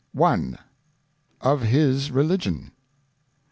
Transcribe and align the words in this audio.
Of 1.41 1.61
his 1.61 2.09
Religion. 2.09 2.71